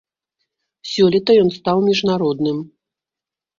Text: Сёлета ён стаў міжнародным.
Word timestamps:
Сёлета 0.91 1.31
ён 1.43 1.53
стаў 1.59 1.77
міжнародным. 1.91 2.57